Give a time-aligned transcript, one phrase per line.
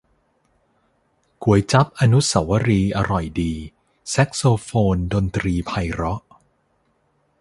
[1.43, 3.53] ก๋วยจั๊บอนุเสาวรีย์อร่อยดี
[4.09, 6.21] แซกโซโฟนดนตรีไพเราะ